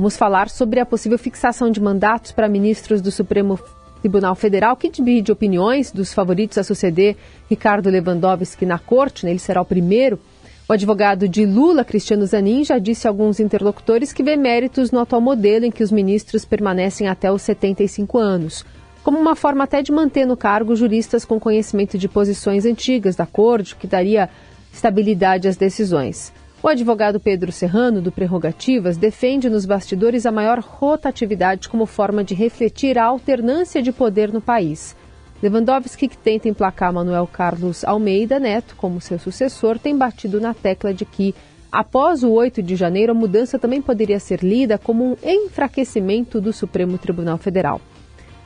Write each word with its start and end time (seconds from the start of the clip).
Vamos 0.00 0.16
falar 0.16 0.48
sobre 0.48 0.80
a 0.80 0.86
possível 0.86 1.18
fixação 1.18 1.70
de 1.70 1.78
mandatos 1.78 2.32
para 2.32 2.48
ministros 2.48 3.02
do 3.02 3.10
Supremo 3.10 3.60
Tribunal 4.00 4.34
Federal, 4.34 4.74
que 4.74 4.88
divide 4.88 5.30
opiniões 5.30 5.92
dos 5.92 6.14
favoritos 6.14 6.56
a 6.56 6.64
suceder 6.64 7.18
Ricardo 7.50 7.90
Lewandowski 7.90 8.64
na 8.64 8.78
corte, 8.78 9.26
né? 9.26 9.32
ele 9.32 9.38
será 9.38 9.60
o 9.60 9.64
primeiro. 9.64 10.18
O 10.66 10.72
advogado 10.72 11.28
de 11.28 11.44
Lula, 11.44 11.84
Cristiano 11.84 12.24
Zanin, 12.24 12.64
já 12.64 12.78
disse 12.78 13.06
a 13.06 13.10
alguns 13.10 13.40
interlocutores 13.40 14.10
que 14.10 14.22
vê 14.22 14.36
méritos 14.36 14.90
no 14.90 15.00
atual 15.00 15.20
modelo 15.20 15.66
em 15.66 15.70
que 15.70 15.84
os 15.84 15.92
ministros 15.92 16.46
permanecem 16.46 17.06
até 17.06 17.30
os 17.30 17.42
75 17.42 18.16
anos, 18.16 18.64
como 19.04 19.18
uma 19.18 19.36
forma 19.36 19.64
até 19.64 19.82
de 19.82 19.92
manter 19.92 20.24
no 20.24 20.34
cargo 20.34 20.74
juristas 20.74 21.26
com 21.26 21.38
conhecimento 21.38 21.98
de 21.98 22.08
posições 22.08 22.64
antigas 22.64 23.16
da 23.16 23.26
corte, 23.26 23.76
que 23.76 23.86
daria 23.86 24.30
estabilidade 24.72 25.46
às 25.46 25.58
decisões. 25.58 26.32
O 26.62 26.68
advogado 26.68 27.18
Pedro 27.18 27.50
Serrano, 27.50 28.02
do 28.02 28.12
Prerrogativas, 28.12 28.98
defende 28.98 29.48
nos 29.48 29.64
bastidores 29.64 30.26
a 30.26 30.30
maior 30.30 30.58
rotatividade 30.58 31.70
como 31.70 31.86
forma 31.86 32.22
de 32.22 32.34
refletir 32.34 32.98
a 32.98 33.04
alternância 33.06 33.80
de 33.80 33.90
poder 33.90 34.30
no 34.30 34.42
país. 34.42 34.94
Lewandowski, 35.42 36.06
que 36.06 36.18
tenta 36.18 36.50
emplacar 36.50 36.92
Manuel 36.92 37.26
Carlos 37.26 37.82
Almeida 37.82 38.38
Neto 38.38 38.76
como 38.76 39.00
seu 39.00 39.18
sucessor, 39.18 39.78
tem 39.78 39.96
batido 39.96 40.38
na 40.38 40.52
tecla 40.52 40.92
de 40.92 41.06
que, 41.06 41.34
após 41.72 42.22
o 42.22 42.30
8 42.30 42.62
de 42.62 42.76
janeiro, 42.76 43.12
a 43.12 43.14
mudança 43.14 43.58
também 43.58 43.80
poderia 43.80 44.20
ser 44.20 44.42
lida 44.42 44.76
como 44.76 45.02
um 45.02 45.16
enfraquecimento 45.24 46.42
do 46.42 46.52
Supremo 46.52 46.98
Tribunal 46.98 47.38
Federal. 47.38 47.80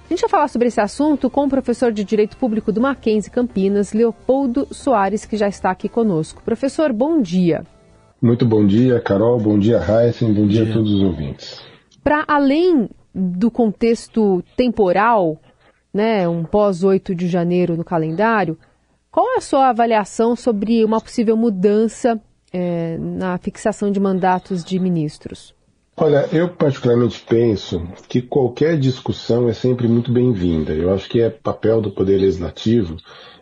A 0.07 0.09
gente 0.09 0.21
vai 0.21 0.31
falar 0.31 0.47
sobre 0.47 0.69
esse 0.69 0.81
assunto 0.81 1.29
com 1.29 1.47
o 1.47 1.51
professor 1.51 1.91
de 1.91 2.05
Direito 2.05 2.37
Público 2.37 2.71
do 2.71 2.81
Mackenzie 2.81 3.33
Campinas, 3.33 3.93
Leopoldo 3.93 4.69
Soares, 4.71 5.25
que 5.25 5.37
já 5.37 5.49
está 5.49 5.73
aqui 5.73 5.89
conosco. 5.89 6.41
Professor, 6.45 6.93
bom 6.93 7.21
dia. 7.21 7.65
Muito 8.25 8.47
bom 8.47 8.67
dia, 8.67 8.99
Carol. 9.01 9.39
Bom 9.39 9.59
dia, 9.59 9.77
Heisen. 9.77 10.33
Bom, 10.33 10.41
bom 10.41 10.47
dia, 10.47 10.65
dia 10.65 10.73
a 10.73 10.75
todos 10.75 10.95
os 10.95 11.03
ouvintes. 11.03 11.61
Para 12.03 12.25
além 12.27 12.89
do 13.15 13.51
contexto 13.51 14.43
temporal, 14.57 15.39
né, 15.93 16.27
um 16.27 16.43
pós 16.43 16.83
8 16.83 17.15
de 17.15 17.29
janeiro 17.29 17.77
no 17.77 17.85
calendário, 17.85 18.57
qual 19.11 19.35
é 19.35 19.37
a 19.37 19.41
sua 19.43 19.69
avaliação 19.69 20.35
sobre 20.35 20.83
uma 20.83 21.03
possível 21.03 21.37
mudança 21.37 22.19
é, 22.51 22.97
na 22.99 23.37
fixação 23.37 23.93
de 23.93 24.01
mandatos 24.01 24.65
de 24.65 24.79
ministros? 24.79 25.55
Olha, 25.95 26.27
eu 26.33 26.49
particularmente 26.49 27.23
penso 27.29 27.87
que 28.09 28.23
qualquer 28.23 28.79
discussão 28.79 29.51
é 29.51 29.53
sempre 29.53 29.87
muito 29.87 30.11
bem-vinda. 30.11 30.73
Eu 30.73 30.95
acho 30.95 31.11
que 31.11 31.21
é 31.21 31.29
papel 31.29 31.83
do 31.83 31.91
Poder 31.91 32.17
Legislativo 32.17 32.97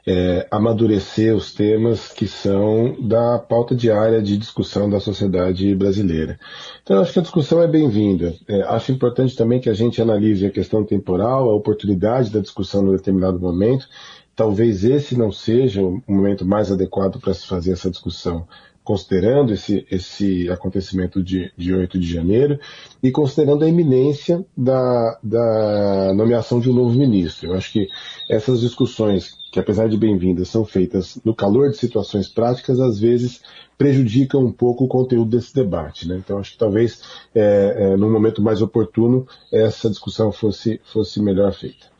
é, 0.06 0.46
amadurecer 0.50 1.34
os 1.34 1.54
temas 1.54 2.08
que 2.08 2.26
são 2.26 2.96
da 3.00 3.38
pauta 3.38 3.74
diária 3.74 4.20
de 4.20 4.36
discussão 4.36 4.90
da 4.90 4.98
sociedade 4.98 5.74
brasileira. 5.74 6.38
Então, 6.82 7.00
acho 7.00 7.12
que 7.12 7.18
a 7.20 7.22
discussão 7.22 7.62
é 7.62 7.68
bem-vinda. 7.68 8.34
É, 8.48 8.62
acho 8.62 8.90
importante 8.90 9.36
também 9.36 9.60
que 9.60 9.70
a 9.70 9.74
gente 9.74 10.02
analise 10.02 10.44
a 10.44 10.50
questão 10.50 10.84
temporal, 10.84 11.48
a 11.48 11.54
oportunidade 11.54 12.30
da 12.30 12.40
discussão 12.40 12.86
em 12.86 12.96
determinado 12.96 13.38
momento. 13.38 13.88
Talvez 14.34 14.82
esse 14.82 15.16
não 15.16 15.30
seja 15.30 15.82
o 15.82 16.02
momento 16.08 16.44
mais 16.44 16.72
adequado 16.72 17.20
para 17.20 17.34
se 17.34 17.46
fazer 17.46 17.72
essa 17.72 17.90
discussão 17.90 18.46
considerando 18.84 19.52
esse, 19.52 19.86
esse 19.90 20.50
acontecimento 20.50 21.22
de, 21.22 21.52
de 21.56 21.72
8 21.72 21.98
de 21.98 22.12
janeiro 22.12 22.58
e 23.02 23.10
considerando 23.10 23.64
a 23.64 23.68
iminência 23.68 24.44
da, 24.56 25.18
da 25.22 26.12
nomeação 26.14 26.58
de 26.58 26.68
um 26.70 26.74
novo 26.74 26.98
ministro. 26.98 27.50
Eu 27.50 27.54
acho 27.54 27.72
que 27.72 27.88
essas 28.28 28.60
discussões, 28.60 29.36
que 29.52 29.60
apesar 29.60 29.88
de 29.88 29.96
bem-vindas, 29.96 30.48
são 30.48 30.64
feitas 30.64 31.18
no 31.24 31.34
calor 31.34 31.70
de 31.70 31.76
situações 31.76 32.28
práticas, 32.28 32.80
às 32.80 32.98
vezes 32.98 33.40
prejudicam 33.78 34.44
um 34.44 34.52
pouco 34.52 34.84
o 34.84 34.88
conteúdo 34.88 35.30
desse 35.30 35.54
debate. 35.54 36.08
Né? 36.08 36.16
Então, 36.16 36.38
acho 36.38 36.52
que 36.52 36.58
talvez, 36.58 37.02
é, 37.34 37.74
é, 37.76 37.96
num 37.96 38.10
momento 38.10 38.42
mais 38.42 38.62
oportuno, 38.62 39.26
essa 39.52 39.88
discussão 39.88 40.30
fosse, 40.32 40.80
fosse 40.84 41.20
melhor 41.20 41.52
feita. 41.52 41.91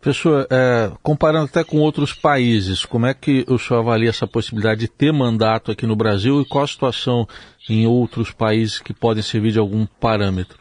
Professor, 0.00 0.46
é, 0.50 0.90
comparando 1.02 1.44
até 1.44 1.62
com 1.62 1.78
outros 1.78 2.14
países, 2.14 2.86
como 2.86 3.04
é 3.04 3.12
que 3.12 3.44
o 3.46 3.58
senhor 3.58 3.80
avalia 3.80 4.08
essa 4.08 4.26
possibilidade 4.26 4.80
de 4.80 4.88
ter 4.88 5.12
mandato 5.12 5.70
aqui 5.70 5.86
no 5.86 5.94
Brasil 5.94 6.40
e 6.40 6.44
qual 6.46 6.64
a 6.64 6.68
situação 6.68 7.28
em 7.68 7.86
outros 7.86 8.30
países 8.30 8.78
que 8.78 8.94
podem 8.94 9.22
servir 9.22 9.52
de 9.52 9.58
algum 9.58 9.86
parâmetro? 10.00 10.58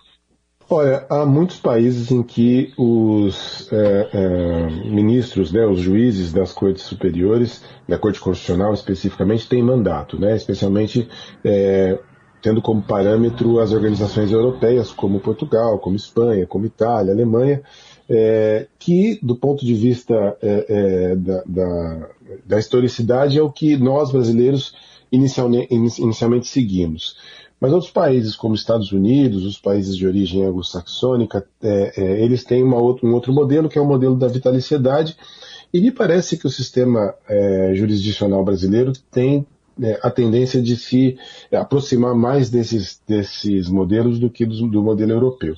Olha, 0.69 1.05
há 1.09 1.25
muitos 1.25 1.57
países 1.57 2.11
em 2.11 2.21
que 2.21 2.73
os 2.77 3.67
é, 3.71 4.09
é, 4.13 4.69
ministros, 4.87 5.51
né, 5.51 5.65
os 5.65 5.79
juízes 5.79 6.31
das 6.31 6.51
cortes 6.51 6.83
superiores, 6.83 7.63
da 7.87 7.97
Corte 7.97 8.19
Constitucional 8.19 8.73
especificamente, 8.73 9.47
têm 9.47 9.63
mandato, 9.63 10.19
né, 10.19 10.35
especialmente 10.35 11.09
é, 11.43 11.97
tendo 12.41 12.61
como 12.61 12.81
parâmetro 12.83 13.59
as 13.59 13.71
organizações 13.71 14.31
europeias, 14.31 14.91
como 14.91 15.19
Portugal, 15.19 15.79
como 15.79 15.95
Espanha, 15.95 16.45
como 16.45 16.65
Itália, 16.65 17.13
Alemanha, 17.13 17.63
é, 18.09 18.67
que, 18.79 19.19
do 19.21 19.35
ponto 19.35 19.63
de 19.63 19.73
vista 19.75 20.35
é, 20.41 20.65
é, 20.67 21.15
da, 21.15 21.43
da, 21.45 22.09
da, 22.45 22.59
historicidade, 22.59 23.37
é 23.37 23.41
o 23.41 23.51
que 23.51 23.77
nós 23.77 24.11
brasileiros 24.11 24.73
inicialmente, 25.11 25.73
inicialmente 25.73 26.47
seguimos. 26.47 27.15
Mas 27.59 27.71
outros 27.71 27.91
países, 27.91 28.35
como 28.35 28.55
Estados 28.55 28.91
Unidos, 28.91 29.45
os 29.45 29.59
países 29.59 29.95
de 29.95 30.07
origem 30.07 30.43
anglo-saxônica, 30.43 31.45
é, 31.61 31.93
é, 31.95 32.23
eles 32.23 32.43
têm 32.43 32.63
outra, 32.63 33.05
um 33.05 33.13
outro 33.13 33.33
modelo, 33.33 33.69
que 33.69 33.77
é 33.77 33.81
o 33.81 33.85
modelo 33.85 34.15
da 34.15 34.27
vitaliciedade, 34.27 35.15
e 35.71 35.79
me 35.79 35.91
parece 35.91 36.37
que 36.37 36.47
o 36.47 36.49
sistema 36.49 37.13
é, 37.27 37.73
jurisdicional 37.75 38.43
brasileiro 38.43 38.93
tem 39.11 39.45
a 40.01 40.09
tendência 40.09 40.61
de 40.61 40.75
se 40.75 41.17
aproximar 41.51 42.15
mais 42.15 42.49
desses, 42.49 43.01
desses 43.07 43.69
modelos 43.69 44.19
do 44.19 44.29
que 44.29 44.45
do, 44.45 44.67
do 44.67 44.83
modelo 44.83 45.11
europeu. 45.11 45.55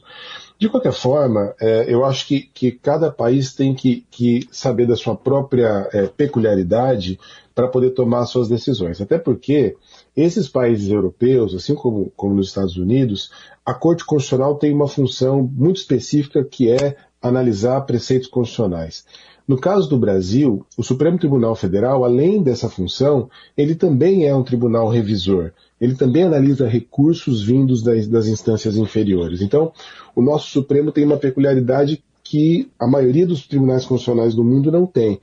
De 0.59 0.69
qualquer 0.69 0.93
forma, 0.93 1.55
é, 1.59 1.91
eu 1.91 2.05
acho 2.05 2.27
que, 2.27 2.41
que 2.53 2.71
cada 2.71 3.11
país 3.11 3.55
tem 3.55 3.73
que, 3.73 4.05
que 4.11 4.47
saber 4.51 4.85
da 4.85 4.95
sua 4.95 5.15
própria 5.15 5.89
é, 5.91 6.05
peculiaridade 6.05 7.19
para 7.55 7.67
poder 7.67 7.91
tomar 7.91 8.27
suas 8.27 8.47
decisões. 8.47 9.01
Até 9.01 9.17
porque 9.17 9.75
esses 10.15 10.47
países 10.47 10.91
europeus, 10.91 11.55
assim 11.55 11.73
como, 11.73 12.11
como 12.15 12.35
nos 12.35 12.49
Estados 12.49 12.77
Unidos, 12.77 13.31
a 13.65 13.73
Corte 13.73 14.05
Constitucional 14.05 14.55
tem 14.55 14.71
uma 14.71 14.87
função 14.87 15.41
muito 15.41 15.77
específica 15.77 16.43
que 16.43 16.69
é 16.69 16.95
analisar 17.21 17.81
preceitos 17.81 18.27
constitucionais. 18.27 19.05
No 19.47 19.57
caso 19.57 19.89
do 19.89 19.97
Brasil, 19.97 20.65
o 20.77 20.83
Supremo 20.83 21.17
Tribunal 21.17 21.55
Federal, 21.55 22.05
além 22.05 22.41
dessa 22.41 22.69
função, 22.69 23.29
ele 23.57 23.75
também 23.75 24.27
é 24.27 24.35
um 24.35 24.43
tribunal 24.43 24.89
revisor 24.89 25.51
ele 25.81 25.95
também 25.95 26.23
analisa 26.23 26.67
recursos 26.67 27.41
vindos 27.41 27.81
das, 27.81 28.07
das 28.07 28.27
instâncias 28.27 28.77
inferiores. 28.77 29.41
Então, 29.41 29.73
o 30.15 30.21
nosso 30.21 30.51
Supremo 30.51 30.91
tem 30.91 31.03
uma 31.03 31.17
peculiaridade 31.17 32.03
que 32.23 32.69
a 32.79 32.85
maioria 32.85 33.25
dos 33.25 33.47
tribunais 33.47 33.83
constitucionais 33.83 34.35
do 34.35 34.43
mundo 34.43 34.71
não 34.71 34.85
tem. 34.85 35.19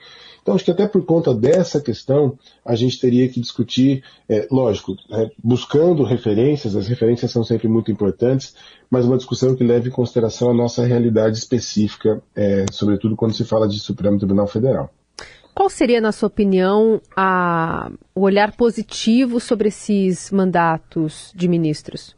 Então, 0.49 0.57
acho 0.57 0.65
que 0.65 0.71
até 0.71 0.89
por 0.89 1.05
conta 1.05 1.35
dessa 1.35 1.79
questão, 1.79 2.39
a 2.65 2.75
gente 2.75 2.99
teria 2.99 3.29
que 3.29 3.39
discutir, 3.39 4.03
é, 4.27 4.49
lógico, 4.51 4.97
é, 5.13 5.31
buscando 5.45 6.03
referências, 6.05 6.75
as 6.75 6.89
referências 6.89 7.31
são 7.31 7.45
sempre 7.45 7.69
muito 7.69 7.93
importantes, 7.93 8.55
mas 8.91 9.05
uma 9.05 9.19
discussão 9.19 9.55
que 9.55 9.63
leve 9.63 9.91
em 9.91 9.93
consideração 9.93 10.49
a 10.49 10.55
nossa 10.55 10.87
realidade 10.87 11.37
específica, 11.37 12.23
é, 12.35 12.65
sobretudo 12.73 13.15
quando 13.15 13.35
se 13.35 13.45
fala 13.45 13.69
de 13.69 13.79
Supremo 13.79 14.17
Tribunal 14.17 14.47
Federal. 14.47 14.89
Qual 15.55 15.69
seria, 15.69 16.01
na 16.01 16.13
sua 16.13 16.29
opinião, 16.29 16.99
a, 17.15 17.91
o 18.15 18.23
olhar 18.23 18.57
positivo 18.57 19.41
sobre 19.41 19.69
esses 19.69 20.31
mandatos 20.31 21.31
de 21.37 21.47
ministros? 21.47 22.17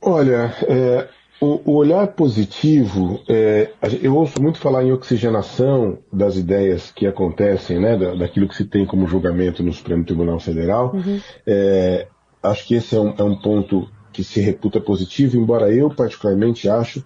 Olha, 0.00 0.54
é, 0.68 1.08
o, 1.40 1.60
o, 1.70 1.74
olhar 1.76 2.06
positivo, 2.08 3.20
é, 3.28 3.70
eu 4.02 4.16
ouço 4.16 4.40
muito 4.40 4.58
falar 4.58 4.84
em 4.84 4.92
oxigenação 4.92 5.98
das 6.12 6.36
ideias 6.36 6.90
que 6.90 7.06
acontecem, 7.06 7.78
né, 7.78 7.96
da, 7.96 8.14
daquilo 8.14 8.48
que 8.48 8.56
se 8.56 8.64
tem 8.64 8.86
como 8.86 9.06
julgamento 9.06 9.62
no 9.62 9.72
Supremo 9.72 10.04
Tribunal 10.04 10.40
Federal. 10.40 10.92
Uhum. 10.94 11.20
É, 11.46 12.06
acho 12.42 12.66
que 12.66 12.74
esse 12.74 12.94
é 12.94 13.00
um, 13.00 13.14
é 13.18 13.22
um 13.22 13.36
ponto 13.36 13.88
que 14.12 14.24
se 14.24 14.40
reputa 14.40 14.80
positivo, 14.80 15.36
embora 15.36 15.70
eu 15.70 15.90
particularmente 15.90 16.68
acho 16.68 17.04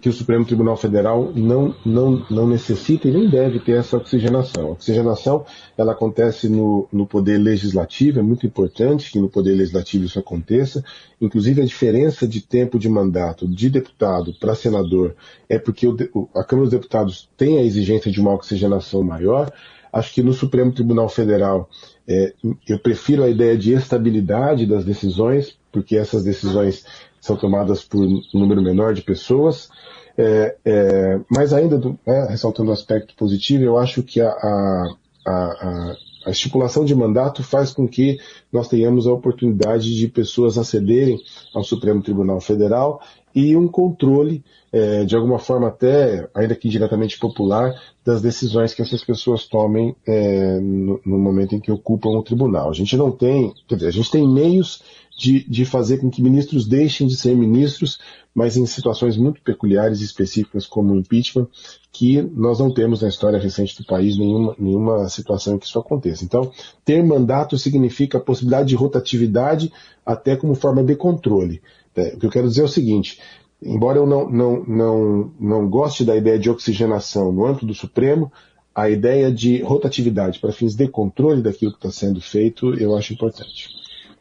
que 0.00 0.08
o 0.08 0.12
Supremo 0.12 0.44
Tribunal 0.44 0.76
Federal 0.76 1.32
não, 1.34 1.74
não, 1.86 2.26
não 2.30 2.46
necessita 2.46 3.08
e 3.08 3.10
nem 3.10 3.30
deve 3.30 3.60
ter 3.60 3.78
essa 3.78 3.96
oxigenação. 3.96 4.68
A 4.68 4.70
oxigenação 4.72 5.44
ela 5.76 5.92
acontece 5.92 6.48
no, 6.48 6.86
no 6.92 7.06
Poder 7.06 7.38
Legislativo, 7.38 8.18
é 8.18 8.22
muito 8.22 8.46
importante 8.46 9.10
que 9.10 9.18
no 9.18 9.28
Poder 9.28 9.54
Legislativo 9.54 10.04
isso 10.04 10.18
aconteça. 10.18 10.84
Inclusive, 11.20 11.62
a 11.62 11.64
diferença 11.64 12.28
de 12.28 12.40
tempo 12.40 12.78
de 12.78 12.88
mandato 12.88 13.48
de 13.48 13.70
deputado 13.70 14.34
para 14.38 14.54
senador 14.54 15.14
é 15.48 15.58
porque 15.58 15.86
o, 15.86 15.96
a 16.34 16.44
Câmara 16.44 16.68
dos 16.68 16.78
Deputados 16.78 17.30
tem 17.36 17.58
a 17.58 17.62
exigência 17.62 18.10
de 18.10 18.20
uma 18.20 18.34
oxigenação 18.34 19.02
maior. 19.02 19.50
Acho 19.92 20.14
que 20.14 20.22
no 20.22 20.32
Supremo 20.32 20.72
Tribunal 20.72 21.08
Federal 21.08 21.68
é, 22.06 22.32
eu 22.68 22.78
prefiro 22.78 23.22
a 23.22 23.28
ideia 23.28 23.56
de 23.56 23.72
estabilidade 23.72 24.66
das 24.66 24.84
decisões, 24.84 25.56
porque 25.72 25.96
essas 25.96 26.22
decisões 26.22 26.84
são 27.20 27.36
tomadas 27.36 27.84
por 27.84 28.00
um 28.00 28.22
número 28.32 28.62
menor 28.62 28.94
de 28.94 29.02
pessoas. 29.02 29.68
É, 30.16 30.56
é, 30.64 31.20
mas 31.30 31.52
ainda, 31.52 31.78
né, 31.78 32.26
ressaltando 32.28 32.70
o 32.70 32.74
aspecto 32.74 33.14
positivo, 33.14 33.64
eu 33.64 33.78
acho 33.78 34.02
que 34.02 34.20
a, 34.20 34.28
a, 34.28 34.94
a, 35.26 35.96
a, 36.26 36.30
estipulação 36.30 36.84
de 36.84 36.94
mandato 36.94 37.42
faz 37.42 37.72
com 37.72 37.86
que 37.86 38.18
nós 38.52 38.68
tenhamos 38.68 39.06
a 39.06 39.12
oportunidade 39.12 39.94
de 39.94 40.08
pessoas 40.08 40.58
acederem 40.58 41.18
ao 41.54 41.62
Supremo 41.64 42.02
Tribunal 42.02 42.40
Federal 42.40 43.00
e 43.34 43.56
um 43.56 43.68
controle, 43.68 44.44
é, 44.72 45.04
de 45.04 45.14
alguma 45.16 45.38
forma 45.38 45.68
até, 45.68 46.28
ainda 46.34 46.54
que 46.54 46.68
diretamente 46.68 47.18
popular, 47.18 47.74
das 48.04 48.22
decisões 48.22 48.74
que 48.74 48.82
essas 48.82 49.04
pessoas 49.04 49.46
tomem 49.46 49.94
é, 50.06 50.58
no, 50.58 51.00
no, 51.04 51.18
momento 51.18 51.54
em 51.54 51.60
que 51.60 51.70
ocupam 51.70 52.10
o 52.10 52.22
tribunal. 52.22 52.70
A 52.70 52.72
gente 52.72 52.96
não 52.96 53.10
tem, 53.10 53.52
quer 53.68 53.76
dizer, 53.76 53.88
a 53.88 53.92
gente 53.92 54.10
tem 54.10 54.26
meios 54.26 54.82
de, 55.20 55.48
de 55.48 55.66
fazer 55.66 55.98
com 55.98 56.10
que 56.10 56.22
ministros 56.22 56.66
deixem 56.66 57.06
de 57.06 57.14
ser 57.14 57.36
ministros, 57.36 57.98
mas 58.34 58.56
em 58.56 58.64
situações 58.64 59.18
muito 59.18 59.42
peculiares 59.42 60.00
e 60.00 60.04
específicas 60.04 60.66
como 60.66 60.94
o 60.94 60.98
impeachment, 60.98 61.46
que 61.92 62.22
nós 62.22 62.58
não 62.58 62.72
temos 62.72 63.02
na 63.02 63.08
história 63.08 63.38
recente 63.38 63.76
do 63.76 63.84
país 63.84 64.16
nenhuma, 64.16 64.56
nenhuma 64.58 65.08
situação 65.10 65.54
em 65.54 65.58
que 65.58 65.66
isso 65.66 65.78
aconteça. 65.78 66.24
Então, 66.24 66.50
ter 66.84 67.04
mandato 67.04 67.58
significa 67.58 68.16
a 68.16 68.20
possibilidade 68.20 68.70
de 68.70 68.76
rotatividade 68.76 69.70
até 70.06 70.36
como 70.36 70.54
forma 70.54 70.82
de 70.82 70.96
controle. 70.96 71.60
É, 71.96 72.14
o 72.14 72.18
que 72.18 72.26
eu 72.26 72.30
quero 72.30 72.48
dizer 72.48 72.62
é 72.62 72.64
o 72.64 72.68
seguinte, 72.68 73.18
embora 73.62 73.98
eu 73.98 74.06
não, 74.06 74.30
não, 74.30 74.64
não, 74.64 75.32
não 75.38 75.68
goste 75.68 76.04
da 76.04 76.16
ideia 76.16 76.38
de 76.38 76.50
oxigenação 76.50 77.32
no 77.32 77.46
âmbito 77.46 77.66
do 77.66 77.74
Supremo, 77.74 78.32
a 78.74 78.88
ideia 78.88 79.30
de 79.32 79.62
rotatividade 79.62 80.38
para 80.38 80.52
fins 80.52 80.74
de 80.74 80.88
controle 80.88 81.42
daquilo 81.42 81.72
que 81.72 81.78
está 81.78 81.90
sendo 81.90 82.20
feito, 82.20 82.74
eu 82.74 82.96
acho 82.96 83.12
importante. 83.12 83.68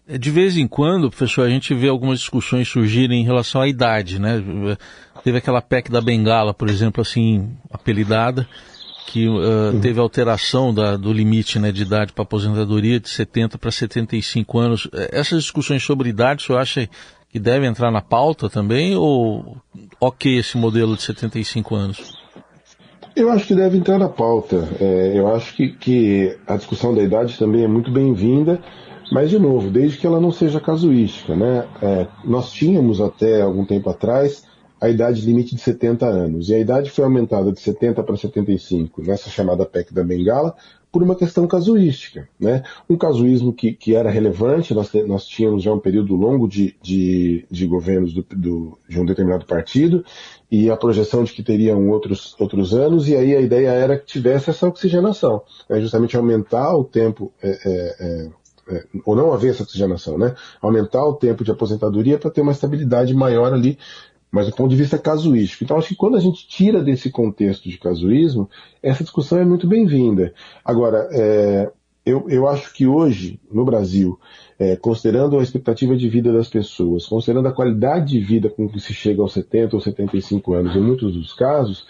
É, 0.07 0.17
de 0.17 0.31
vez 0.31 0.57
em 0.57 0.67
quando, 0.67 1.09
professor, 1.09 1.45
a 1.45 1.49
gente 1.49 1.73
vê 1.73 1.87
algumas 1.87 2.19
discussões 2.19 2.67
surgirem 2.67 3.21
em 3.21 3.25
relação 3.25 3.61
à 3.61 3.67
idade, 3.67 4.19
né? 4.19 4.43
Teve 5.23 5.37
aquela 5.37 5.61
PEC 5.61 5.91
da 5.91 6.01
Bengala, 6.01 6.53
por 6.53 6.67
exemplo, 6.67 7.01
assim, 7.01 7.51
apelidada, 7.69 8.47
que 9.05 9.27
uh, 9.27 9.79
teve 9.81 9.99
alteração 9.99 10.73
da, 10.73 10.95
do 10.95 11.11
limite 11.11 11.59
né, 11.59 11.71
de 11.71 11.81
idade 11.81 12.13
para 12.13 12.23
aposentadoria 12.23 12.99
de 12.99 13.09
70 13.09 13.57
para 13.57 13.71
75 13.71 14.59
anos. 14.59 14.87
É, 14.93 15.19
essas 15.19 15.43
discussões 15.43 15.83
sobre 15.83 16.09
idade, 16.09 16.43
o 16.43 16.47
senhor 16.47 16.59
acha 16.59 16.89
que 17.29 17.39
deve 17.39 17.65
entrar 17.65 17.91
na 17.91 18.01
pauta 18.01 18.49
também 18.49 18.95
ou 18.95 19.57
ok 19.99 20.37
esse 20.37 20.57
modelo 20.57 20.95
de 20.95 21.03
75 21.03 21.75
anos? 21.75 22.17
Eu 23.15 23.29
acho 23.31 23.47
que 23.47 23.55
deve 23.55 23.77
entrar 23.77 23.97
na 23.97 24.09
pauta. 24.09 24.67
É, 24.79 25.13
eu 25.15 25.33
acho 25.33 25.55
que, 25.55 25.69
que 25.69 26.37
a 26.47 26.55
discussão 26.55 26.93
da 26.93 27.01
idade 27.03 27.37
também 27.37 27.63
é 27.63 27.67
muito 27.67 27.91
bem-vinda 27.91 28.61
mas, 29.11 29.29
de 29.29 29.39
novo, 29.39 29.69
desde 29.69 29.97
que 29.97 30.05
ela 30.05 30.21
não 30.21 30.31
seja 30.31 30.59
casuística, 30.59 31.35
né? 31.35 31.67
É, 31.81 32.07
nós 32.23 32.51
tínhamos 32.51 33.01
até 33.01 33.41
algum 33.41 33.65
tempo 33.65 33.89
atrás 33.89 34.43
a 34.79 34.87
idade 34.87 35.25
limite 35.25 35.55
de 35.55 35.61
70 35.61 36.05
anos, 36.05 36.49
e 36.49 36.55
a 36.55 36.59
idade 36.59 36.89
foi 36.89 37.03
aumentada 37.03 37.51
de 37.51 37.59
70 37.59 38.01
para 38.01 38.15
75 38.15 39.01
nessa 39.01 39.29
chamada 39.29 39.65
PEC 39.65 39.93
da 39.93 40.05
Bengala 40.05 40.55
por 40.91 41.03
uma 41.03 41.15
questão 41.15 41.47
casuística. 41.47 42.27
Né? 42.39 42.63
Um 42.89 42.97
casuísmo 42.97 43.53
que, 43.53 43.73
que 43.73 43.95
era 43.95 44.09
relevante, 44.09 44.73
nós, 44.73 44.91
nós 45.05 45.25
tínhamos 45.25 45.63
já 45.63 45.71
um 45.71 45.79
período 45.79 46.15
longo 46.15 46.47
de, 46.47 46.75
de, 46.81 47.45
de 47.49 47.67
governos 47.67 48.13
do, 48.13 48.25
do, 48.35 48.77
de 48.87 48.99
um 48.99 49.05
determinado 49.05 49.45
partido, 49.45 50.03
e 50.51 50.69
a 50.69 50.77
projeção 50.77 51.23
de 51.23 51.31
que 51.31 51.43
teriam 51.43 51.89
outros, 51.89 52.35
outros 52.39 52.73
anos, 52.73 53.07
e 53.07 53.15
aí 53.15 53.35
a 53.35 53.41
ideia 53.41 53.69
era 53.69 53.97
que 53.97 54.05
tivesse 54.05 54.49
essa 54.49 54.67
oxigenação, 54.67 55.43
né? 55.69 55.79
justamente 55.79 56.17
aumentar 56.17 56.75
o 56.75 56.83
tempo 56.83 57.31
é, 57.41 57.49
é, 57.49 57.95
é 57.99 58.39
é, 58.71 58.85
ou 59.03 59.15
não 59.15 59.33
haver 59.33 59.49
essa 59.49 59.63
oxigenação, 59.63 60.15
né? 60.15 60.35
Aumentar 60.61 61.03
o 61.03 61.15
tempo 61.15 61.43
de 61.43 61.49
aposentadoria 61.49 62.19
para 62.19 62.29
ter 62.29 62.41
uma 62.41 62.51
estabilidade 62.51 63.15
maior 63.15 63.51
ali, 63.51 63.79
mas 64.31 64.47
do 64.47 64.55
ponto 64.55 64.69
de 64.69 64.75
vista 64.75 64.97
casuístico. 64.97 65.63
Então, 65.63 65.77
acho 65.77 65.89
que 65.89 65.95
quando 65.95 66.17
a 66.17 66.19
gente 66.19 66.47
tira 66.47 66.83
desse 66.83 67.09
contexto 67.09 67.67
de 67.67 67.77
casuísmo, 67.77 68.49
essa 68.81 69.03
discussão 69.03 69.39
é 69.39 69.45
muito 69.45 69.67
bem-vinda. 69.67 70.33
Agora, 70.63 71.09
é, 71.11 71.71
eu, 72.05 72.29
eu 72.29 72.47
acho 72.47 72.73
que 72.73 72.85
hoje, 72.87 73.39
no 73.51 73.65
Brasil, 73.65 74.19
é, 74.57 74.75
considerando 74.75 75.37
a 75.37 75.43
expectativa 75.43 75.95
de 75.95 76.09
vida 76.09 76.31
das 76.31 76.47
pessoas, 76.47 77.05
considerando 77.05 77.47
a 77.47 77.53
qualidade 77.53 78.11
de 78.11 78.19
vida 78.19 78.49
com 78.49 78.67
que 78.67 78.79
se 78.79 78.93
chega 78.93 79.21
aos 79.21 79.33
70 79.33 79.75
ou 79.75 79.81
75 79.81 80.53
anos, 80.53 80.75
em 80.75 80.81
muitos 80.81 81.13
dos 81.13 81.33
casos, 81.33 81.85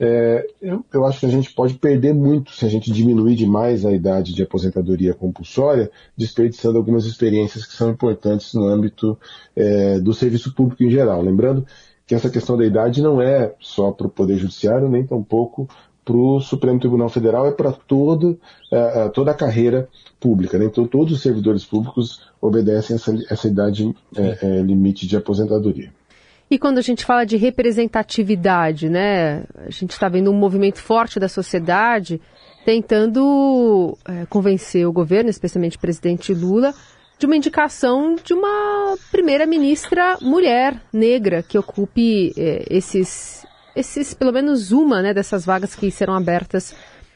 é, 0.00 0.46
eu, 0.62 0.84
eu, 0.92 1.04
acho 1.04 1.20
que 1.20 1.26
a 1.26 1.30
gente 1.30 1.52
pode 1.52 1.74
perder 1.74 2.14
muito 2.14 2.52
se 2.52 2.64
a 2.64 2.68
gente 2.68 2.92
diminuir 2.92 3.34
demais 3.34 3.84
a 3.84 3.92
idade 3.92 4.32
de 4.32 4.42
aposentadoria 4.42 5.12
compulsória, 5.12 5.90
desperdiçando 6.16 6.78
algumas 6.78 7.04
experiências 7.04 7.66
que 7.66 7.74
são 7.74 7.90
importantes 7.90 8.54
no 8.54 8.64
âmbito 8.64 9.18
é, 9.56 9.98
do 9.98 10.14
serviço 10.14 10.54
público 10.54 10.84
em 10.84 10.90
geral. 10.90 11.20
Lembrando 11.20 11.66
que 12.06 12.14
essa 12.14 12.30
questão 12.30 12.56
da 12.56 12.64
idade 12.64 13.02
não 13.02 13.20
é 13.20 13.54
só 13.60 13.90
para 13.90 14.06
o 14.06 14.10
Poder 14.10 14.38
Judiciário, 14.38 14.88
nem 14.88 15.04
tampouco 15.04 15.68
para 16.04 16.16
o 16.16 16.40
Supremo 16.40 16.80
Tribunal 16.80 17.10
Federal, 17.10 17.46
é 17.46 17.50
para 17.50 17.70
toda, 17.70 18.34
é, 18.72 19.04
é, 19.04 19.08
toda 19.10 19.32
a 19.32 19.34
carreira 19.34 19.88
pública. 20.18 20.58
Né? 20.58 20.64
Então, 20.64 20.86
todos 20.86 21.12
os 21.12 21.20
servidores 21.20 21.66
públicos 21.66 22.22
obedecem 22.40 22.96
essa, 22.96 23.14
essa 23.28 23.46
idade 23.46 23.94
é, 24.16 24.38
é, 24.40 24.62
limite 24.62 25.06
de 25.06 25.16
aposentadoria. 25.16 25.92
E 26.50 26.58
quando 26.58 26.78
a 26.78 26.82
gente 26.82 27.04
fala 27.04 27.24
de 27.24 27.36
representatividade, 27.36 28.88
né, 28.88 29.44
a 29.56 29.70
gente 29.70 29.90
está 29.90 30.08
vendo 30.08 30.30
um 30.30 30.34
movimento 30.34 30.78
forte 30.80 31.20
da 31.20 31.28
sociedade 31.28 32.20
tentando 32.64 33.96
é, 34.06 34.26
convencer 34.26 34.86
o 34.86 34.92
governo, 34.92 35.30
especialmente 35.30 35.76
o 35.76 35.80
presidente 35.80 36.34
Lula, 36.34 36.74
de 37.18 37.26
uma 37.26 37.36
indicação 37.36 38.14
de 38.22 38.32
uma 38.32 38.96
primeira-ministra 39.10 40.18
mulher 40.20 40.80
negra 40.92 41.42
que 41.42 41.58
ocupe 41.58 42.32
é, 42.36 42.64
esses, 42.70 43.46
esses, 43.74 44.14
pelo 44.14 44.32
menos 44.32 44.70
uma 44.70 45.02
né, 45.02 45.12
dessas 45.12 45.44
vagas 45.44 45.74
que 45.74 45.90
serão 45.90 46.14
abertas 46.14 46.74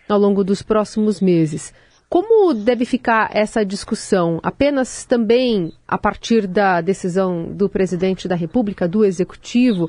ao 0.08 0.18
longo 0.18 0.42
dos 0.42 0.62
próximos 0.62 1.20
meses. 1.20 1.72
Como 2.12 2.52
deve 2.52 2.84
ficar 2.84 3.30
essa 3.32 3.64
discussão? 3.64 4.38
Apenas 4.42 5.06
também 5.06 5.72
a 5.88 5.96
partir 5.96 6.46
da 6.46 6.82
decisão 6.82 7.46
do 7.50 7.70
presidente 7.70 8.28
da 8.28 8.34
República, 8.34 8.86
do 8.86 9.02
executivo, 9.02 9.88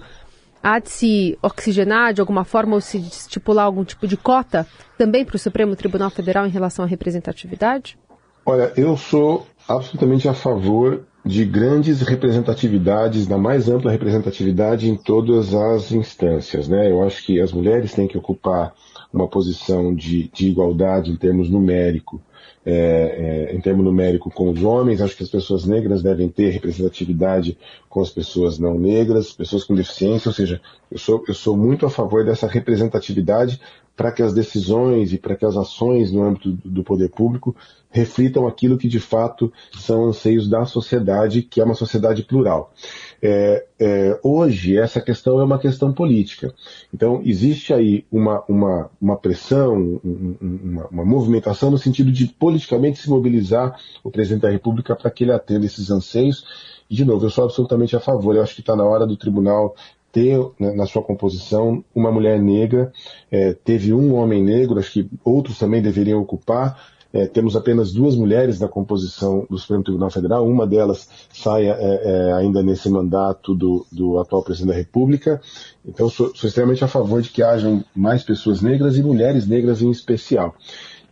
há 0.64 0.80
de 0.80 0.90
se 0.90 1.38
oxigenar 1.44 2.14
de 2.14 2.22
alguma 2.22 2.46
forma 2.46 2.76
ou 2.76 2.80
se 2.80 2.98
estipular 2.98 3.66
algum 3.66 3.84
tipo 3.84 4.08
de 4.08 4.16
cota 4.16 4.66
também 4.98 5.26
para 5.26 5.36
o 5.36 5.40
Supremo 5.40 5.76
Tribunal 5.76 6.10
Federal 6.10 6.48
em 6.48 6.50
relação 6.50 6.86
à 6.86 6.88
representatividade? 6.88 7.98
Olha, 8.46 8.72
eu 8.78 8.96
sou 8.96 9.46
absolutamente 9.68 10.30
a 10.30 10.34
favor 10.34 11.04
de 11.26 11.44
grandes 11.44 12.02
representatividades, 12.02 13.28
da 13.28 13.38
mais 13.38 13.68
ampla 13.68 13.92
representatividade 13.92 14.90
em 14.90 14.96
todas 14.96 15.54
as 15.54 15.92
instâncias. 15.92 16.70
Né? 16.70 16.90
Eu 16.90 17.04
acho 17.04 17.22
que 17.26 17.42
as 17.42 17.52
mulheres 17.52 17.94
têm 17.94 18.08
que 18.08 18.18
ocupar 18.18 18.74
uma 19.14 19.28
posição 19.28 19.94
de, 19.94 20.28
de 20.30 20.48
igualdade 20.48 21.12
em 21.12 21.16
termos 21.16 21.50
numérico, 21.50 22.20
é, 22.66 23.50
é, 23.52 23.56
em 23.56 23.60
termo 23.60 23.84
numérico 23.84 24.32
com 24.32 24.50
os 24.50 24.64
homens, 24.64 25.02
acho 25.02 25.18
que 25.18 25.24
as 25.24 25.30
pessoas 25.30 25.66
negras 25.66 26.02
devem 26.02 26.30
ter 26.30 26.50
representatividade 26.50 27.58
com 27.90 28.02
as 28.02 28.10
pessoas 28.10 28.58
não 28.58 28.80
negras, 28.80 29.34
pessoas 29.34 29.64
com 29.64 29.76
deficiência, 29.76 30.30
ou 30.30 30.34
seja, 30.34 30.62
eu 30.90 30.98
sou, 30.98 31.24
eu 31.28 31.34
sou 31.34 31.58
muito 31.58 31.86
a 31.86 31.90
favor 31.90 32.26
dessa 32.26 32.48
representatividade 32.48 33.60
para 33.96 34.12
que 34.12 34.24
as 34.24 34.34
decisões 34.34 35.14
e 35.14 35.18
para 35.18 35.36
que 35.36 35.46
as 35.46 35.56
ações 35.56 36.12
no 36.12 36.24
âmbito 36.24 36.52
do 36.66 36.84
poder 36.84 37.10
público 37.10 37.56
reflitam 37.94 38.48
aquilo 38.48 38.78
que 38.78 38.88
de 38.88 39.00
fato 39.00 39.54
são 39.72 40.06
anseios 40.06 40.50
da 40.50 40.66
sociedade, 40.66 41.44
que 41.44 41.62
é 41.62 41.64
uma 41.64 41.76
sociedade 41.76 42.24
plural. 42.24 42.74
É, 43.22 43.66
é, 43.80 44.20
hoje, 44.24 44.76
essa 44.76 45.00
questão 45.00 45.40
é 45.40 45.44
uma 45.44 45.60
questão 45.60 45.94
política. 45.94 46.52
Então, 46.92 47.22
existe 47.24 47.72
aí 47.72 48.04
uma, 48.12 48.44
uma, 48.50 48.90
uma 49.00 49.16
pressão, 49.16 50.02
uma, 50.04 50.88
uma, 50.88 51.06
movimentação 51.06 51.70
no 51.70 51.78
sentido 51.78 52.12
de 52.12 52.28
politicamente 52.40 53.00
se 53.00 53.10
mobilizar 53.10 53.80
o 54.04 54.12
presidente 54.12 54.42
da 54.42 54.50
República 54.50 54.96
para 54.96 55.10
que 55.12 55.24
ele 55.24 55.32
atenda 55.32 55.66
esses 55.66 55.90
anseios. 55.90 56.46
E, 56.90 56.96
de 56.96 57.06
novo, 57.06 57.26
eu 57.26 57.30
sou 57.30 57.46
absolutamente 57.46 57.96
a 57.96 58.00
favor. 58.00 58.36
Eu 58.36 58.44
acho 58.44 58.56
que 58.56 58.62
está 58.62 58.76
na 58.76 58.84
hora 58.84 59.06
do 59.06 59.18
tribunal 59.18 59.76
ter 60.12 60.40
né, 60.60 60.72
na 60.74 60.86
sua 60.86 61.02
composição 61.02 61.84
uma 61.94 62.12
mulher 62.12 62.40
negra, 62.40 62.94
é, 63.32 63.54
teve 63.54 63.92
um 63.92 64.14
homem 64.14 64.44
negro, 64.44 64.78
acho 64.78 64.94
que 64.94 65.10
outros 65.26 65.58
também 65.58 65.82
deveriam 65.82 66.22
ocupar, 66.22 66.80
é, 67.14 67.28
temos 67.28 67.56
apenas 67.56 67.92
duas 67.92 68.16
mulheres 68.16 68.60
na 68.60 68.68
composição 68.68 69.46
do 69.48 69.58
Supremo 69.58 69.84
Tribunal 69.84 70.10
Federal, 70.10 70.48
uma 70.48 70.66
delas 70.66 71.08
sai 71.32 71.68
é, 71.68 71.72
é, 71.72 72.34
ainda 72.34 72.64
nesse 72.64 72.90
mandato 72.90 73.54
do, 73.54 73.86
do, 73.92 74.18
atual 74.18 74.44
presidente 74.44 74.74
da 74.74 74.78
República. 74.78 75.40
Então, 75.86 76.10
sou, 76.10 76.36
sou 76.36 76.48
extremamente 76.48 76.84
a 76.84 76.88
favor 76.88 77.22
de 77.22 77.30
que 77.30 77.44
hajam 77.44 77.84
mais 77.96 78.24
pessoas 78.24 78.62
negras 78.62 78.98
e 78.98 79.04
mulheres 79.04 79.46
negras 79.48 79.84
em 79.84 79.92
especial. 79.92 80.56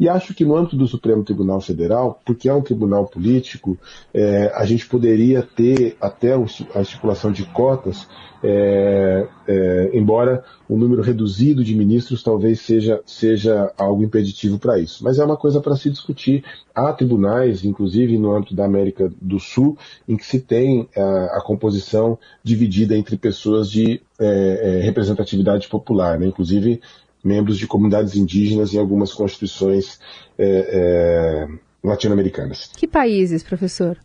E 0.01 0.09
acho 0.09 0.33
que 0.33 0.43
no 0.43 0.55
âmbito 0.55 0.75
do 0.75 0.87
Supremo 0.87 1.23
Tribunal 1.23 1.61
Federal, 1.61 2.19
porque 2.25 2.49
é 2.49 2.53
um 2.55 2.63
tribunal 2.63 3.05
político, 3.05 3.77
é, 4.11 4.51
a 4.55 4.65
gente 4.65 4.87
poderia 4.87 5.43
ter 5.43 5.95
até 6.01 6.33
a 6.33 6.81
estipulação 6.81 7.31
de 7.31 7.45
cotas, 7.45 8.07
é, 8.43 9.27
é, 9.47 9.91
embora 9.93 10.43
o 10.67 10.75
número 10.75 11.03
reduzido 11.03 11.63
de 11.63 11.75
ministros 11.75 12.23
talvez 12.23 12.61
seja, 12.61 12.99
seja 13.05 13.71
algo 13.77 14.03
impeditivo 14.03 14.57
para 14.57 14.79
isso. 14.79 15.03
Mas 15.03 15.19
é 15.19 15.23
uma 15.23 15.37
coisa 15.37 15.61
para 15.61 15.75
se 15.75 15.91
discutir. 15.91 16.43
Há 16.73 16.91
tribunais, 16.93 17.63
inclusive 17.63 18.17
no 18.17 18.35
âmbito 18.35 18.55
da 18.55 18.65
América 18.65 19.13
do 19.21 19.39
Sul, 19.39 19.77
em 20.07 20.17
que 20.17 20.25
se 20.25 20.39
tem 20.39 20.89
a, 20.97 21.37
a 21.37 21.43
composição 21.45 22.17
dividida 22.43 22.97
entre 22.97 23.17
pessoas 23.17 23.69
de 23.69 24.01
é, 24.19 24.79
é, 24.79 24.81
representatividade 24.81 25.67
popular, 25.67 26.17
né? 26.17 26.25
inclusive 26.25 26.81
membros 27.23 27.57
de 27.57 27.67
comunidades 27.67 28.15
indígenas 28.15 28.73
em 28.73 28.79
algumas 28.79 29.13
constituições 29.13 29.99
é, 30.37 30.47
é, 30.47 31.47
latino-americanas. 31.83 32.71
Que 32.75 32.87
países, 32.87 33.43
professor? 33.43 33.97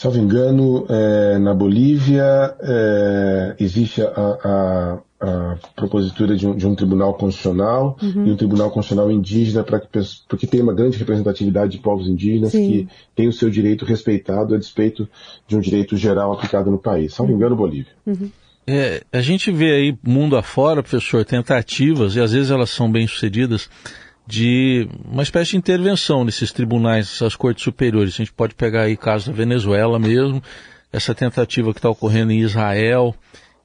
salvo 0.00 0.18
engano, 0.18 0.86
é, 0.88 1.38
na 1.38 1.54
Bolívia 1.54 2.56
é, 2.58 3.54
existe 3.58 4.00
a, 4.00 4.08
a, 4.08 4.98
a 5.20 5.58
propositura 5.76 6.34
de 6.34 6.48
um, 6.48 6.56
de 6.56 6.66
um, 6.66 6.74
tribunal 6.74 7.12
constitucional 7.12 7.98
uhum. 8.02 8.26
e 8.26 8.32
um 8.32 8.36
tribunal 8.36 8.70
constitucional 8.70 9.12
indígena 9.12 9.62
para 9.62 9.78
que 9.78 9.88
porque 10.26 10.46
tem 10.46 10.62
uma 10.62 10.72
grande 10.72 10.96
representatividade 10.96 11.72
de 11.72 11.78
povos 11.78 12.08
indígenas 12.08 12.52
Sim. 12.52 12.66
que 12.66 12.88
tem 13.14 13.28
o 13.28 13.32
seu 13.32 13.50
direito 13.50 13.84
respeitado 13.84 14.54
a 14.54 14.58
despeito 14.58 15.06
de 15.46 15.54
um 15.54 15.60
direito 15.60 15.98
geral 15.98 16.32
aplicado 16.32 16.70
no 16.70 16.78
país. 16.78 17.12
Salvo 17.12 17.32
uhum. 17.32 17.38
engano, 17.38 17.54
Bolívia. 17.54 17.92
Uhum. 18.06 18.30
É, 18.72 19.02
a 19.12 19.20
gente 19.20 19.50
vê 19.50 19.72
aí 19.72 19.98
mundo 20.00 20.36
afora, 20.36 20.80
professor, 20.80 21.24
tentativas 21.24 22.14
e 22.14 22.20
às 22.20 22.30
vezes 22.30 22.52
elas 22.52 22.70
são 22.70 22.88
bem 22.88 23.04
sucedidas 23.04 23.68
de 24.24 24.88
uma 25.04 25.24
espécie 25.24 25.50
de 25.50 25.56
intervenção 25.56 26.24
nesses 26.24 26.52
tribunais, 26.52 27.08
nessas 27.10 27.34
cortes 27.34 27.64
superiores. 27.64 28.14
A 28.14 28.18
gente 28.18 28.32
pode 28.32 28.54
pegar 28.54 28.82
aí 28.82 28.96
casos 28.96 29.26
da 29.26 29.32
Venezuela 29.32 29.98
mesmo, 29.98 30.40
essa 30.92 31.12
tentativa 31.12 31.72
que 31.72 31.80
está 31.80 31.90
ocorrendo 31.90 32.30
em 32.30 32.38
Israel, 32.38 33.12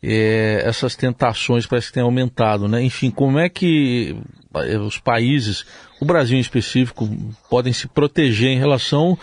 é, 0.02 0.64
essas 0.66 0.96
tentações 0.96 1.68
parece 1.68 1.90
que 1.90 1.94
têm 1.94 2.04
aumentado, 2.04 2.68
né? 2.68 2.82
Enfim, 2.82 3.12
como 3.12 3.38
é 3.38 3.48
que 3.48 4.16
é, 4.56 4.76
os 4.80 4.98
países, 4.98 5.68
o 6.02 6.06
Brasil 6.06 6.36
em 6.36 6.42
específico, 6.42 7.08
podem 7.48 7.74
se 7.74 7.88
proteger 7.88 8.50
em 8.50 8.58
relação 8.58 9.16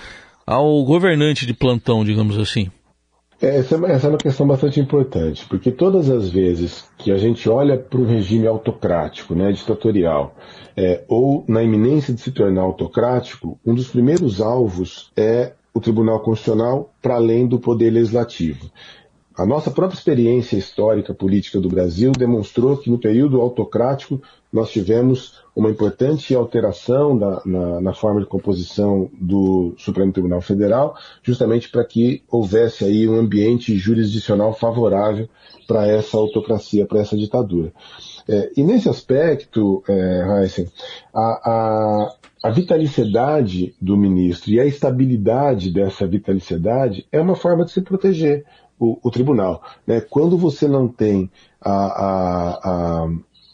ao 0.47 0.85
governante 0.85 1.45
de 1.45 1.53
plantão, 1.53 2.05
digamos 2.05 2.39
assim? 2.39 2.71
É, 3.43 3.59
essa, 3.59 3.75
essa, 3.87 4.07
é 4.07 4.11
uma 4.11 4.19
questão 4.19 4.47
bastante 4.47 4.79
importante, 4.79 5.45
porque 5.49 5.73
todas 5.73 6.09
as 6.09 6.29
vezes 6.31 6.89
que 6.97 7.11
a 7.11 7.19
gente 7.19 7.49
olha 7.49 7.77
para 7.77 7.99
um 7.99 8.07
regime 8.07 8.47
autocrático, 8.47 9.35
né, 9.35 9.51
ditatorial, 9.51 10.37
é, 10.77 11.03
ou 11.09 11.45
na 11.49 11.61
iminência 11.61 12.15
de 12.15 12.21
se 12.21 12.31
tornar 12.31 12.63
autocrático, 12.63 13.59
um 13.67 13.75
dos 13.75 13.89
primeiros 13.89 14.41
alvos 14.41 15.11
é 15.17 15.55
o 15.75 15.81
Tribunal 15.81 16.21
Constitucional 16.21 16.95
para 17.03 17.17
além 17.17 17.49
do 17.49 17.59
Poder 17.59 17.91
Legislativo. 17.91 18.71
A 19.37 19.47
nossa 19.47 19.71
própria 19.71 19.97
experiência 19.97 20.57
histórica 20.57 21.15
política 21.15 21.59
do 21.59 21.69
Brasil 21.69 22.13
demonstrou 22.13 22.77
que 22.77 22.91
no 22.91 22.99
período 22.99 23.41
autocrático 23.41 24.21
nós 24.53 24.71
tivemos 24.71 25.43
uma 25.57 25.71
importante 25.71 26.35
alteração 26.35 27.15
na, 27.15 27.81
na, 27.81 27.95
forma 27.95 28.21
de 28.21 28.27
composição 28.27 29.11
do 29.19 29.75
Supremo 29.79 30.13
Tribunal 30.13 30.43
Federal, 30.43 30.95
justamente 31.23 31.71
para 31.71 31.85
que 31.85 32.23
houvesse 32.31 32.85
aí 32.85 33.09
um 33.09 33.19
ambiente 33.19 33.77
jurisdicional 33.79 34.53
favorável 34.53 35.29
para 35.67 35.87
essa 35.87 36.19
autocracia, 36.19 36.85
para 36.85 37.01
essa 37.01 37.17
ditadura. 37.17 37.73
É, 38.29 38.53
e 38.57 38.63
nesse 38.63 38.89
aspecto, 38.89 39.83
é, 39.89 40.43
Heisen, 40.43 40.69
a, 41.15 41.21
a, 41.23 42.15
a 42.43 42.51
vitalicidade 42.51 43.75
do 43.81 43.97
ministro 43.97 44.51
e 44.51 44.61
a 44.61 44.67
estabilidade 44.67 45.71
dessa 45.71 46.07
vitalicidade 46.07 47.07
é 47.11 47.21
uma 47.21 47.37
forma 47.37 47.65
de 47.65 47.73
se 47.73 47.81
proteger 47.81 48.45
o, 48.79 48.99
o 49.03 49.11
tribunal. 49.11 49.63
Né? 49.87 50.01
Quando 50.01 50.37
você 50.37 50.67
não 50.67 50.89
tem 50.89 51.31
a, 51.61 51.73
a, 51.73 53.09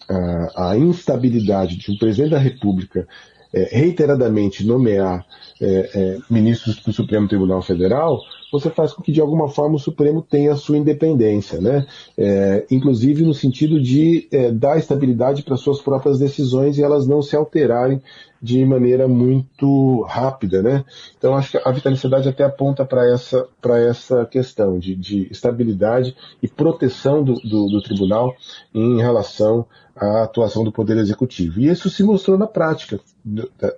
a, 0.09 0.71
a, 0.71 0.79
instabilidade 0.79 1.77
de 1.77 1.93
um 1.93 1.99
presidente 1.99 2.31
da 2.31 2.39
República 2.39 3.07
é, 3.53 3.69
reiteradamente 3.71 4.67
nomear 4.67 5.25
é, 5.61 5.91
é, 5.95 6.19
ministros 6.31 6.77
do 6.77 6.93
Supremo 6.93 7.29
Tribunal 7.29 7.63
Federal, 7.63 8.21
você 8.53 8.71
faz 8.71 8.93
com 8.93 9.03
que 9.03 9.13
de 9.13 9.21
alguma 9.21 9.49
forma 9.49 9.77
o 9.77 9.81
Supremo 9.81 10.23
tenha 10.23 10.55
sua 10.57 10.79
independência, 10.79 11.61
né? 11.61 11.87
É, 12.17 12.65
inclusive 12.71 13.23
no 13.23 13.35
sentido 13.35 13.81
de 13.81 14.27
é, 14.31 14.51
dar 14.51 14.79
estabilidade 14.79 15.43
para 15.43 15.57
suas 15.57 15.81
próprias 15.81 16.19
decisões 16.19 16.79
e 16.79 16.83
elas 16.83 17.07
não 17.07 17.21
se 17.21 17.37
alterarem 17.37 18.01
de 18.40 18.64
maneira 18.64 19.09
muito 19.09 20.02
rápida, 20.02 20.62
né? 20.62 20.85
Então 21.16 21.37
acho 21.37 21.52
que 21.52 21.61
a 21.64 21.71
vitalicidade 21.71 22.28
até 22.28 22.45
aponta 22.45 22.85
para 22.85 23.07
essa, 23.07 23.47
para 23.61 23.78
essa 23.78 24.25
questão 24.25 24.78
de, 24.78 24.95
de 24.95 25.28
estabilidade 25.30 26.16
e 26.42 26.49
proteção 26.49 27.23
do, 27.25 27.35
do, 27.35 27.68
do 27.68 27.83
tribunal 27.83 28.35
em 28.73 28.99
relação 28.99 29.66
à 29.97 30.23
atuação 30.23 30.62
do 30.62 30.71
Poder 30.71 30.97
Executivo. 30.97 31.61
E 31.61 31.68
isso 31.68 31.90
se 31.90 32.02
mostrou 32.04 32.38
na 32.38 32.47
prática, 32.47 33.00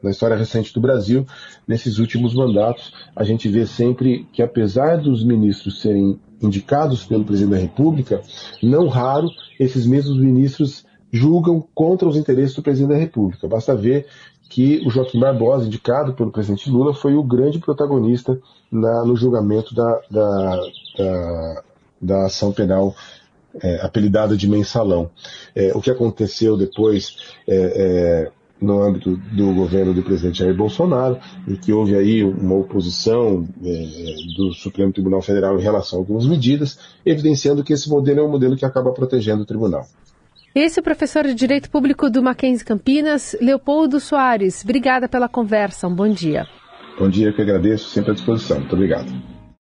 na 0.02 0.10
história 0.10 0.36
recente 0.36 0.74
do 0.74 0.80
Brasil, 0.80 1.26
nesses 1.66 1.98
últimos 1.98 2.34
mandatos, 2.34 2.92
a 3.16 3.24
gente 3.24 3.48
vê 3.48 3.66
sempre 3.66 4.26
que 4.32 4.42
apesar 4.42 4.98
dos 4.98 5.24
ministros 5.24 5.80
serem 5.80 6.20
indicados 6.42 7.04
pelo 7.04 7.24
presidente 7.24 7.52
da 7.52 7.60
República, 7.60 8.22
não 8.62 8.88
raro 8.88 9.28
esses 9.58 9.86
mesmos 9.86 10.18
ministros 10.18 10.84
julgam 11.12 11.66
contra 11.74 12.08
os 12.08 12.16
interesses 12.16 12.54
do 12.54 12.62
presidente 12.62 12.92
da 12.92 12.96
República. 12.96 13.48
Basta 13.48 13.74
ver 13.74 14.06
que 14.50 14.82
o 14.84 14.90
Joaquim 14.90 15.20
Barbosa, 15.20 15.64
indicado 15.64 16.12
pelo 16.12 16.32
presidente 16.32 16.68
Lula, 16.68 16.92
foi 16.92 17.14
o 17.14 17.22
grande 17.22 17.60
protagonista 17.60 18.38
na, 18.70 19.04
no 19.04 19.14
julgamento 19.16 19.72
da, 19.72 20.00
da, 20.10 20.60
da, 20.98 21.62
da 22.02 22.26
ação 22.26 22.52
penal 22.52 22.94
é, 23.62 23.80
apelidada 23.80 24.36
de 24.36 24.48
mensalão. 24.48 25.08
É, 25.54 25.72
o 25.72 25.80
que 25.80 25.90
aconteceu 25.90 26.56
depois 26.56 27.16
é, 27.46 28.26
é 28.26 28.32
no 28.60 28.82
âmbito 28.82 29.16
do 29.16 29.54
governo 29.54 29.94
do 29.94 30.02
presidente 30.02 30.40
Jair 30.40 30.54
Bolsonaro, 30.54 31.18
em 31.48 31.54
que 31.54 31.72
houve 31.72 31.96
aí 31.96 32.22
uma 32.22 32.56
oposição 32.56 33.48
é, 33.64 34.14
do 34.36 34.52
Supremo 34.52 34.92
Tribunal 34.92 35.22
Federal 35.22 35.58
em 35.58 35.62
relação 35.62 35.98
a 35.98 36.02
algumas 36.02 36.26
medidas, 36.26 36.78
evidenciando 37.06 37.64
que 37.64 37.72
esse 37.72 37.88
modelo 37.88 38.20
é 38.20 38.22
um 38.22 38.30
modelo 38.30 38.56
que 38.56 38.64
acaba 38.64 38.92
protegendo 38.92 39.44
o 39.44 39.46
tribunal. 39.46 39.86
Esse 40.52 40.78
é 40.78 40.80
o 40.80 40.84
professor 40.84 41.24
de 41.24 41.34
Direito 41.34 41.70
Público 41.70 42.10
do 42.10 42.20
Mackenzie 42.20 42.64
Campinas, 42.64 43.36
Leopoldo 43.40 44.00
Soares. 44.00 44.64
Obrigada 44.64 45.08
pela 45.08 45.28
conversa. 45.28 45.86
Um 45.86 45.94
bom 45.94 46.08
dia. 46.08 46.44
Bom 46.98 47.08
dia, 47.08 47.32
que 47.32 47.40
agradeço, 47.40 47.88
sempre 47.90 48.10
à 48.10 48.14
disposição. 48.14 48.58
Muito 48.58 48.74
obrigado. 48.74 49.29